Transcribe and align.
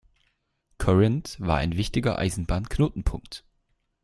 Corinth 0.79 1.35
war 1.39 1.57
ein 1.57 1.77
wichtiger 1.77 2.17
Eisenbahnknotenpunkt. 2.17 3.45